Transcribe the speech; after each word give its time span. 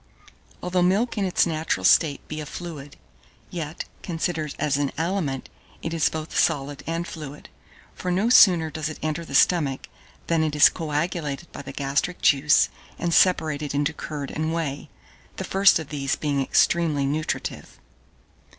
1612. 0.61 0.63
Although 0.63 0.89
milk 0.99 1.15
in 1.19 1.25
its 1.25 1.45
natural 1.45 1.83
state 1.83 2.27
be 2.27 2.39
a 2.41 2.45
fluid, 2.47 2.97
yet, 3.51 3.83
considered 4.01 4.55
as 4.57 4.75
an 4.75 4.91
aliment, 4.97 5.47
it 5.83 5.93
is 5.93 6.09
both 6.09 6.35
solid 6.35 6.81
and 6.87 7.07
fluid: 7.07 7.49
for 7.93 8.09
no 8.09 8.27
sooner 8.27 8.71
does 8.71 8.89
it 8.89 8.97
enter 9.03 9.23
the 9.23 9.35
stomach, 9.35 9.87
than 10.25 10.43
it 10.43 10.55
is 10.55 10.69
coagulated 10.69 11.51
by 11.51 11.61
the 11.61 11.71
gastric 11.71 12.19
juice, 12.19 12.69
and 12.97 13.13
separated 13.13 13.75
into 13.75 13.93
curd 13.93 14.31
and 14.31 14.55
whey, 14.55 14.89
the 15.35 15.43
first 15.43 15.77
of 15.77 15.89
these 15.89 16.15
being 16.15 16.41
extremely 16.41 17.05
nutritive. 17.05 17.77